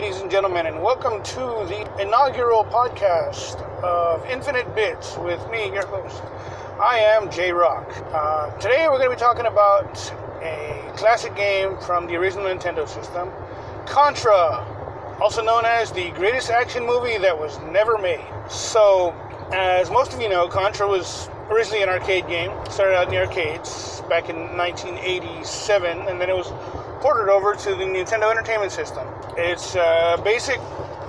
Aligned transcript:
ladies 0.00 0.20
and 0.20 0.30
gentlemen, 0.30 0.66
and 0.66 0.82
welcome 0.82 1.22
to 1.22 1.40
the 1.40 2.02
inaugural 2.02 2.64
podcast 2.64 3.62
of 3.82 4.22
Infinite 4.26 4.74
Bits 4.74 5.16
with 5.16 5.40
me, 5.50 5.72
your 5.72 5.86
host. 5.86 6.22
I 6.78 6.98
am 6.98 7.30
J 7.30 7.50
Rock. 7.50 7.90
Uh, 8.12 8.50
today 8.58 8.88
we're 8.90 8.98
going 8.98 9.08
to 9.08 9.16
be 9.16 9.18
talking 9.18 9.46
about 9.46 9.96
a 10.42 10.92
classic 10.98 11.34
game 11.34 11.78
from 11.78 12.06
the 12.06 12.14
original 12.14 12.44
Nintendo 12.44 12.86
system, 12.86 13.30
Contra, 13.86 15.16
also 15.18 15.42
known 15.42 15.64
as 15.64 15.90
the 15.92 16.10
greatest 16.10 16.50
action 16.50 16.84
movie 16.84 17.16
that 17.16 17.38
was 17.38 17.58
never 17.60 17.96
made. 17.96 18.20
So, 18.50 19.14
as 19.50 19.90
most 19.90 20.12
of 20.12 20.20
you 20.20 20.28
know, 20.28 20.46
Contra 20.46 20.86
was 20.86 21.30
originally 21.48 21.82
an 21.82 21.88
arcade 21.88 22.28
game. 22.28 22.50
Started 22.68 22.96
out 22.96 23.04
in 23.08 23.14
the 23.14 23.20
arcades 23.26 24.02
back 24.10 24.28
in 24.28 24.36
1987, 24.58 26.00
and 26.00 26.20
then 26.20 26.28
it 26.28 26.36
was 26.36 26.52
ported 27.00 27.28
over 27.28 27.54
to 27.54 27.70
the 27.74 27.84
Nintendo 27.84 28.30
Entertainment 28.30 28.72
System. 28.72 29.06
It's 29.36 29.74
a 29.74 30.20
basic 30.24 30.60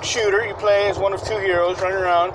shooter. 0.04 0.46
You 0.46 0.54
play 0.56 0.90
as 0.90 0.98
one 0.98 1.14
of 1.14 1.24
two 1.24 1.38
heroes 1.38 1.80
running 1.80 1.98
around, 1.98 2.34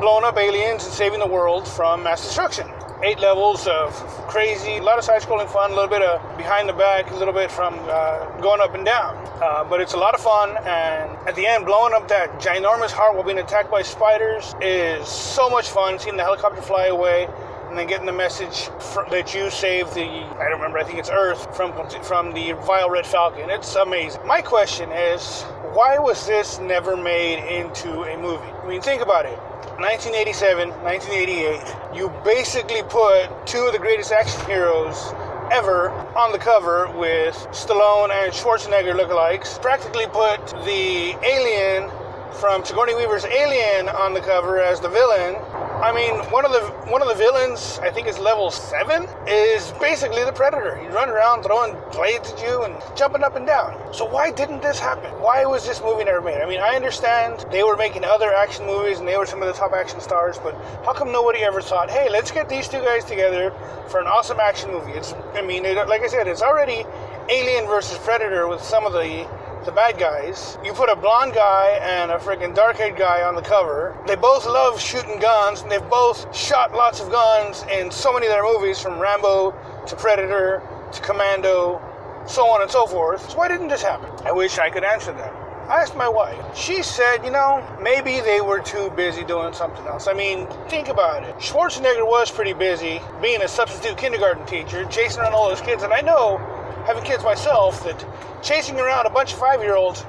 blowing 0.00 0.24
up 0.24 0.36
aliens 0.36 0.84
and 0.84 0.92
saving 0.92 1.20
the 1.20 1.26
world 1.26 1.66
from 1.66 2.02
mass 2.02 2.22
destruction. 2.22 2.66
Eight 3.02 3.18
levels 3.18 3.66
of 3.66 3.92
crazy, 4.28 4.76
a 4.76 4.82
lot 4.82 4.96
of 4.96 5.04
side-scrolling 5.04 5.50
fun, 5.50 5.72
a 5.72 5.74
little 5.74 5.90
bit 5.90 6.02
of 6.02 6.20
behind 6.36 6.68
the 6.68 6.72
back, 6.72 7.10
a 7.10 7.16
little 7.16 7.34
bit 7.34 7.50
from 7.50 7.74
uh, 7.88 8.40
going 8.40 8.60
up 8.60 8.76
and 8.76 8.84
down. 8.84 9.16
Uh, 9.42 9.64
but 9.64 9.80
it's 9.80 9.94
a 9.94 9.96
lot 9.96 10.14
of 10.14 10.20
fun, 10.20 10.50
and 10.58 11.10
at 11.26 11.34
the 11.34 11.44
end, 11.44 11.66
blowing 11.66 11.92
up 11.94 12.06
that 12.06 12.30
ginormous 12.38 12.92
heart 12.92 13.16
while 13.16 13.24
being 13.24 13.40
attacked 13.40 13.72
by 13.72 13.82
spiders 13.82 14.54
is 14.60 15.08
so 15.08 15.50
much 15.50 15.68
fun. 15.68 15.98
Seeing 15.98 16.16
the 16.16 16.22
helicopter 16.22 16.62
fly 16.62 16.86
away, 16.86 17.26
and 17.72 17.78
then 17.78 17.86
getting 17.86 18.04
the 18.04 18.12
message 18.12 18.68
that 19.10 19.34
you 19.34 19.48
saved 19.48 19.94
the 19.94 20.04
I 20.04 20.50
don't 20.50 20.60
remember 20.60 20.76
I 20.76 20.84
think 20.84 20.98
it's 20.98 21.08
Earth 21.08 21.56
from 21.56 21.72
from 22.02 22.34
the 22.34 22.52
vile 22.66 22.90
red 22.90 23.06
falcon. 23.06 23.48
It's 23.48 23.74
amazing. 23.76 24.26
My 24.26 24.42
question 24.42 24.92
is, 24.92 25.40
why 25.72 25.98
was 25.98 26.26
this 26.26 26.58
never 26.58 26.98
made 26.98 27.38
into 27.48 28.02
a 28.02 28.18
movie? 28.18 28.44
I 28.62 28.68
mean, 28.68 28.82
think 28.82 29.00
about 29.00 29.24
it. 29.24 29.38
1987, 29.80 30.68
1988, 30.84 31.96
you 31.96 32.12
basically 32.22 32.82
put 32.82 33.30
two 33.46 33.64
of 33.64 33.72
the 33.72 33.78
greatest 33.78 34.12
action 34.12 34.44
heroes 34.44 35.14
ever 35.50 35.88
on 36.14 36.30
the 36.30 36.38
cover 36.38 36.92
with 36.98 37.34
Stallone 37.52 38.10
and 38.10 38.34
Schwarzenegger 38.34 38.92
lookalikes. 38.92 39.60
Practically 39.62 40.04
put 40.08 40.46
the 40.66 41.16
alien 41.24 41.90
from 42.34 42.64
Sigourney 42.64 42.94
Weaver's 42.94 43.24
Alien 43.24 43.88
on 43.88 44.12
the 44.12 44.20
cover 44.20 44.60
as 44.60 44.78
the 44.80 44.88
villain. 44.88 45.36
I 45.82 45.90
mean, 45.90 46.14
one 46.30 46.44
of 46.44 46.52
the 46.52 46.60
one 46.92 47.02
of 47.02 47.08
the 47.08 47.14
villains, 47.14 47.80
I 47.82 47.90
think 47.90 48.06
is 48.06 48.16
level 48.16 48.52
seven, 48.52 49.08
is 49.26 49.72
basically 49.80 50.22
the 50.22 50.30
Predator. 50.30 50.76
He's 50.76 50.92
running 50.92 51.12
around 51.12 51.42
throwing 51.42 51.76
blades 51.90 52.30
at 52.30 52.40
you 52.40 52.62
and 52.62 52.80
jumping 52.96 53.24
up 53.24 53.34
and 53.34 53.44
down. 53.44 53.92
So 53.92 54.04
why 54.04 54.30
didn't 54.30 54.62
this 54.62 54.78
happen? 54.78 55.10
Why 55.20 55.44
was 55.44 55.66
this 55.66 55.82
movie 55.82 56.04
never 56.04 56.20
made? 56.20 56.40
I 56.40 56.46
mean, 56.46 56.60
I 56.60 56.76
understand 56.76 57.44
they 57.50 57.64
were 57.64 57.76
making 57.76 58.04
other 58.04 58.32
action 58.32 58.64
movies 58.64 59.00
and 59.00 59.08
they 59.08 59.16
were 59.16 59.26
some 59.26 59.42
of 59.42 59.48
the 59.48 59.54
top 59.54 59.72
action 59.72 60.00
stars, 60.00 60.38
but 60.38 60.54
how 60.84 60.92
come 60.92 61.10
nobody 61.10 61.40
ever 61.40 61.60
thought, 61.60 61.90
hey, 61.90 62.08
let's 62.08 62.30
get 62.30 62.48
these 62.48 62.68
two 62.68 62.80
guys 62.80 63.04
together 63.04 63.52
for 63.88 63.98
an 63.98 64.06
awesome 64.06 64.38
action 64.38 64.70
movie? 64.70 64.92
It's, 64.92 65.14
I 65.34 65.42
mean, 65.42 65.64
it, 65.64 65.88
like 65.88 66.02
I 66.02 66.06
said, 66.06 66.28
it's 66.28 66.42
already 66.42 66.84
Alien 67.28 67.66
versus 67.66 67.98
Predator 67.98 68.46
with 68.46 68.62
some 68.62 68.86
of 68.86 68.92
the 68.92 69.26
the 69.64 69.72
bad 69.72 69.98
guys. 69.98 70.58
You 70.64 70.72
put 70.72 70.88
a 70.88 70.96
blonde 70.96 71.34
guy 71.34 71.78
and 71.82 72.10
a 72.10 72.18
freaking 72.18 72.54
dark 72.54 72.76
haired 72.76 72.96
guy 72.96 73.22
on 73.22 73.34
the 73.34 73.42
cover. 73.42 73.96
They 74.06 74.16
both 74.16 74.44
love 74.46 74.80
shooting 74.80 75.18
guns, 75.20 75.62
and 75.62 75.70
they've 75.70 75.88
both 75.88 76.34
shot 76.34 76.72
lots 76.72 77.00
of 77.00 77.10
guns 77.10 77.64
in 77.72 77.90
so 77.90 78.12
many 78.12 78.26
of 78.26 78.32
their 78.32 78.42
movies, 78.42 78.80
from 78.80 78.98
Rambo 78.98 79.54
to 79.86 79.96
Predator 79.96 80.62
to 80.92 81.00
Commando, 81.02 81.80
so 82.26 82.46
on 82.48 82.62
and 82.62 82.70
so 82.70 82.86
forth. 82.86 83.30
So 83.30 83.38
why 83.38 83.48
didn't 83.48 83.68
this 83.68 83.82
happen? 83.82 84.10
I 84.26 84.32
wish 84.32 84.58
I 84.58 84.70
could 84.70 84.84
answer 84.84 85.12
that. 85.12 85.32
I 85.68 85.80
asked 85.80 85.96
my 85.96 86.08
wife. 86.08 86.56
She 86.56 86.82
said, 86.82 87.24
you 87.24 87.30
know, 87.30 87.64
maybe 87.80 88.20
they 88.20 88.40
were 88.40 88.60
too 88.60 88.90
busy 88.90 89.24
doing 89.24 89.54
something 89.54 89.86
else. 89.86 90.08
I 90.08 90.12
mean, 90.12 90.46
think 90.68 90.88
about 90.88 91.22
it. 91.22 91.36
Schwarzenegger 91.36 92.06
was 92.06 92.30
pretty 92.30 92.52
busy 92.52 93.00
being 93.22 93.42
a 93.42 93.48
substitute 93.48 93.96
kindergarten 93.96 94.44
teacher, 94.44 94.84
chasing 94.86 95.22
around 95.22 95.34
all 95.34 95.48
those 95.48 95.60
kids, 95.60 95.84
and 95.84 95.92
I 95.92 96.00
know 96.00 96.40
having 96.86 97.04
kids 97.04 97.22
myself 97.22 97.84
that 97.84 98.04
chasing 98.42 98.78
around 98.78 99.06
a 99.06 99.10
bunch 99.10 99.32
of 99.32 99.38
five 99.38 99.60
year 99.60 99.76
olds 99.76 100.04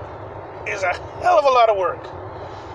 is 0.68 0.84
a 0.84 0.94
hell 1.22 1.38
of 1.38 1.46
a 1.46 1.50
lot 1.50 1.70
of 1.70 1.78
work. 1.78 2.04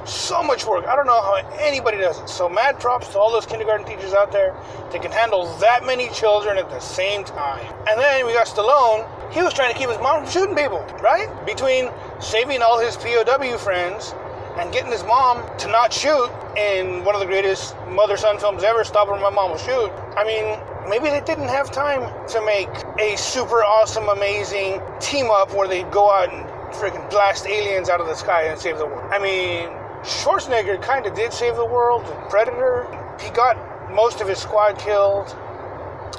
So 0.06 0.42
much 0.42 0.64
work. 0.64 0.86
I 0.86 0.96
don't 0.96 1.06
know 1.06 1.20
how 1.20 1.34
anybody 1.60 1.98
does 1.98 2.18
it. 2.18 2.28
So, 2.30 2.48
mad 2.48 2.80
props 2.80 3.08
to 3.08 3.18
all 3.18 3.30
those 3.30 3.44
kindergarten 3.44 3.86
teachers 3.86 4.14
out 4.14 4.32
there 4.32 4.56
that 4.90 5.02
can 5.02 5.12
handle 5.12 5.44
that 5.58 5.84
many 5.84 6.08
children 6.10 6.56
at 6.56 6.70
the 6.70 6.80
same 6.80 7.24
time. 7.24 7.74
And 7.86 8.00
then 8.00 8.24
we 8.24 8.32
got 8.32 8.46
Stallone. 8.46 9.06
He 9.32 9.42
was 9.42 9.52
trying 9.52 9.70
to 9.70 9.78
keep 9.78 9.90
his 9.90 9.98
mom 9.98 10.22
from 10.24 10.32
shooting 10.32 10.56
people, 10.56 10.80
right? 11.02 11.28
Between 11.44 11.90
saving 12.20 12.62
all 12.62 12.78
his 12.78 12.96
POW 12.96 13.58
friends 13.58 14.14
and 14.56 14.72
getting 14.72 14.90
his 14.90 15.04
mom 15.04 15.44
to 15.58 15.68
not 15.68 15.92
shoot 15.92 16.30
in 16.56 17.04
one 17.04 17.14
of 17.14 17.20
the 17.20 17.26
greatest 17.26 17.76
mother 17.88 18.16
son 18.16 18.38
films 18.38 18.64
ever, 18.64 18.84
Stop 18.84 19.08
or 19.08 19.20
My 19.20 19.30
Mom 19.30 19.50
Will 19.50 19.58
Shoot. 19.58 19.90
I 20.16 20.24
mean, 20.24 20.58
maybe 20.88 21.08
they 21.10 21.20
didn't 21.20 21.48
have 21.48 21.70
time 21.70 22.02
to 22.28 22.44
make 22.44 22.68
a 22.98 23.16
super 23.16 23.62
awesome, 23.62 24.08
amazing 24.08 24.80
team 25.00 25.30
up 25.30 25.52
where 25.54 25.68
they 25.68 25.82
go 25.84 26.10
out 26.10 26.32
and 26.32 26.44
freaking 26.74 27.08
blast 27.10 27.46
aliens 27.46 27.88
out 27.88 28.00
of 28.00 28.06
the 28.06 28.14
sky 28.14 28.44
and 28.44 28.58
save 28.58 28.78
the 28.78 28.86
world. 28.86 29.10
I 29.12 29.18
mean, 29.18 29.68
Schwarzenegger 30.02 30.80
kind 30.82 31.06
of 31.06 31.14
did 31.14 31.32
save 31.32 31.56
the 31.56 31.64
world. 31.64 32.04
Predator, 32.30 32.86
he 33.20 33.30
got 33.30 33.56
most 33.92 34.20
of 34.20 34.28
his 34.28 34.38
squad 34.38 34.78
killed. 34.78 35.34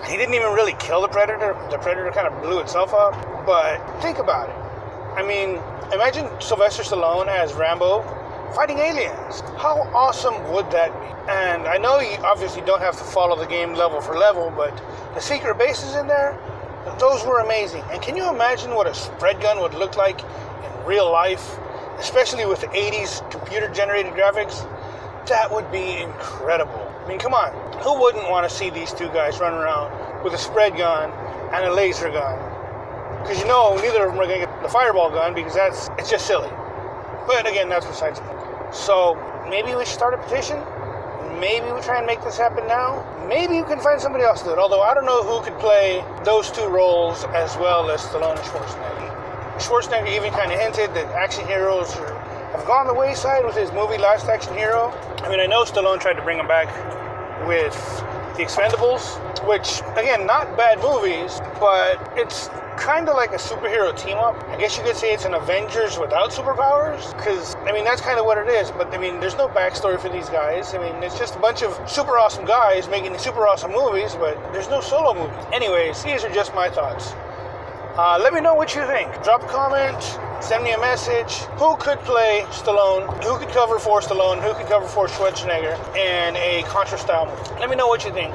He 0.08 0.18
didn't 0.18 0.34
even 0.34 0.54
really 0.54 0.76
kill 0.80 1.02
the 1.02 1.08
Predator. 1.08 1.58
The 1.72 1.78
Predator 1.78 2.12
kind 2.12 2.28
of 2.28 2.42
blew 2.42 2.60
itself 2.60 2.94
up. 2.94 3.14
But 3.46 3.80
think 4.02 4.20
about 4.20 4.50
it. 4.50 4.56
I 5.18 5.24
mean, 5.24 5.62
imagine 5.94 6.30
Sylvester 6.40 6.84
Stallone 6.84 7.28
as 7.28 7.54
Rambo 7.54 8.02
fighting 8.54 8.80
aliens. 8.80 9.42
How 9.58 9.90
awesome 9.94 10.52
would 10.52 10.70
that 10.72 10.92
be? 11.00 11.32
And 11.32 11.68
I 11.68 11.78
know 11.78 12.00
you 12.00 12.18
obviously 12.24 12.62
don't 12.62 12.82
have 12.82 12.98
to 12.98 13.04
follow 13.04 13.38
the 13.38 13.46
game 13.46 13.74
level 13.74 14.02
for 14.02 14.18
level, 14.18 14.52
but 14.56 14.76
the 15.14 15.20
secret 15.20 15.58
bases 15.58 15.96
in 15.96 16.08
there, 16.08 16.38
those 17.00 17.26
were 17.26 17.40
amazing. 17.40 17.84
And 17.92 18.02
can 18.02 18.16
you 18.16 18.28
imagine 18.30 18.74
what 18.74 18.88
a 18.88 18.94
spread 18.94 19.42
gun 19.42 19.60
would 19.62 19.74
look 19.74 19.96
like 19.96 20.22
in 20.22 20.86
real 20.86 21.12
life, 21.12 21.58
especially 22.00 22.46
with 22.46 22.62
the 22.62 22.68
80s 22.68 23.30
computer 23.32 23.70
generated 23.70 24.14
graphics? 24.14 24.68
That 25.28 25.52
would 25.52 25.72
be 25.72 25.98
incredible. 25.98 26.92
I 27.04 27.08
mean, 27.08 27.20
come 27.20 27.34
on. 27.34 27.54
Who 27.84 28.00
wouldn't 28.00 28.30
want 28.30 28.50
to 28.50 28.56
see 28.56 28.70
these 28.70 28.92
two 28.92 29.10
guys 29.10 29.40
run 29.40 29.54
around 29.54 30.24
with 30.24 30.34
a 30.34 30.38
spread 30.38 30.76
gun 30.76 31.12
and 31.54 31.66
a 31.66 31.74
laser 31.74 32.10
gun? 32.10 32.40
Because 33.22 33.40
you 33.40 33.46
know, 33.46 33.76
neither 33.76 34.06
of 34.06 34.12
them 34.12 34.20
are 34.20 34.26
going 34.26 34.40
to 34.42 34.46
get 34.46 34.62
the 34.64 34.70
fireball 34.70 35.10
gun 35.12 35.36
because 35.36 35.54
that's 35.54 35.90
it's 36.00 36.10
just 36.10 36.26
silly. 36.26 36.50
But 37.30 37.46
again, 37.48 37.70
that's 37.70 37.86
besides 37.86 38.20
the 38.20 38.26
point. 38.26 38.74
So 38.74 39.14
maybe 39.48 39.76
we 39.78 39.86
should 39.86 39.94
start 39.94 40.14
a 40.16 40.18
petition 40.18 40.58
maybe 41.40 41.72
we 41.72 41.82
try 41.82 41.98
and 41.98 42.06
make 42.06 42.22
this 42.24 42.38
happen 42.38 42.68
now. 42.68 43.06
Maybe 43.28 43.56
you 43.56 43.64
can 43.64 43.80
find 43.80 44.00
somebody 44.00 44.24
else 44.24 44.40
to 44.42 44.46
do 44.46 44.54
it. 44.54 44.60
Although 44.60 44.82
I 44.82 44.94
don't 44.94 45.06
know 45.06 45.24
who 45.24 45.44
could 45.44 45.58
play 45.60 46.04
those 46.24 46.52
two 46.52 46.68
roles 46.68 47.24
as 47.34 47.56
well 47.58 47.90
as 47.90 48.02
Stallone 48.02 48.36
and 48.36 48.46
Schwarzenegger. 48.46 49.60
Schwarzenegger 49.60 50.16
even 50.16 50.32
kind 50.32 50.52
of 50.52 50.60
hinted 50.60 50.94
that 50.94 51.08
action 51.16 51.46
heroes 51.48 51.96
are, 51.96 52.14
have 52.52 52.66
gone 52.66 52.88
the 52.88 52.94
wayside 52.94 53.46
with 53.46 53.56
his 53.56 53.72
movie 53.72 53.98
Last 53.98 54.28
Action 54.28 54.54
Hero. 54.56 54.94
I 55.24 55.30
mean, 55.30 55.40
I 55.40 55.46
know 55.46 55.64
Stallone 55.64 56.00
tried 56.00 56.14
to 56.14 56.22
bring 56.22 56.40
him 56.40 56.48
back 56.48 56.68
with 57.48 57.74
The 58.38 58.44
Expendables, 58.44 59.18
which, 59.48 59.82
again, 59.98 60.26
not 60.26 60.58
bad 60.58 60.80
movies, 60.80 61.40
but 61.60 61.98
it's 62.18 62.50
kind 62.80 63.10
of 63.10 63.16
like 63.16 63.32
a 63.32 63.38
superhero 63.38 63.96
team 63.96 64.18
up. 64.18 64.42
I 64.48 64.58
guess 64.58 64.78
you 64.78 64.84
could 64.84 64.96
say 64.96 65.14
it's 65.14 65.26
an 65.26 65.34
Avengers 65.34 66.00
without 66.00 66.32
superpowers, 66.32 67.16
because 67.18 67.56
I 67.68 67.72
mean 67.72 67.84
that's 67.84 68.02
kind 68.02 68.18
of 68.20 68.26
what 68.26 68.38
it 68.38 68.48
is. 68.48 68.72
But 68.72 68.94
I 68.94 68.98
mean, 68.98 69.20
there's 69.20 69.38
no 69.38 69.48
backstory 69.48 70.00
for 70.00 70.10
these 70.10 70.30
guys. 70.30 70.74
I 70.74 70.78
mean, 70.78 71.04
it's 71.04 71.18
just 71.18 71.36
a 71.36 71.40
bunch 71.40 71.62
of 71.62 71.78
super 71.90 72.18
awesome 72.18 72.46
guys 72.46 72.88
making 72.88 73.18
super 73.18 73.46
awesome 73.46 73.72
movies, 73.72 74.16
but 74.16 74.36
there's 74.54 74.70
no 74.70 74.82
solo 74.82 75.14
movie. 75.14 75.36
Anyways, 75.54 76.02
these 76.04 76.24
are 76.24 76.34
just 76.34 76.56
my 76.56 76.70
thoughts. 76.70 77.14
Uh, 77.98 78.18
let 78.18 78.34
me 78.34 78.40
know 78.40 78.54
what 78.54 78.74
you 78.76 78.86
think. 78.88 79.12
Drop 79.24 79.44
a 79.44 79.48
comment, 79.48 80.02
send 80.42 80.64
me 80.64 80.72
a 80.72 80.80
message. 80.80 81.44
Who 81.60 81.76
could 81.76 82.00
play 82.00 82.46
Stallone? 82.50 83.04
Who 83.26 83.38
could 83.38 83.50
cover 83.50 83.78
for 83.78 84.00
Stallone? 84.00 84.42
Who 84.42 84.54
could 84.54 84.68
cover 84.68 84.88
for 84.88 85.08
Schwarzenegger 85.08 85.76
in 85.98 86.38
a 86.38 86.64
Contra 86.68 86.98
style 86.98 87.26
movie? 87.26 87.60
Let 87.60 87.70
me 87.70 87.76
know 87.76 87.88
what 87.88 88.06
you 88.06 88.14
think. 88.14 88.34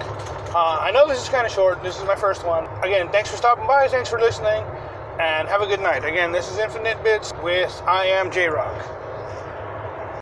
Uh, 0.54 0.78
I 0.80 0.92
know 0.92 1.08
this 1.08 1.20
is 1.20 1.28
kind 1.28 1.44
of 1.44 1.52
short. 1.52 1.82
This 1.82 1.98
is 1.98 2.04
my 2.04 2.14
first 2.14 2.46
one. 2.46 2.66
Again, 2.84 3.08
thanks 3.08 3.28
for 3.28 3.36
stopping 3.36 3.66
by. 3.66 3.88
Thanks 3.88 4.08
for 4.08 4.20
listening. 4.20 4.62
And 5.18 5.48
have 5.48 5.62
a 5.62 5.66
good 5.66 5.80
night. 5.80 6.04
Again, 6.04 6.30
this 6.30 6.48
is 6.48 6.58
Infinite 6.58 7.02
Bits 7.02 7.32
with 7.42 7.82
I 7.88 8.06
Am 8.06 8.30
J 8.30 8.46
Rock. 8.46 9.03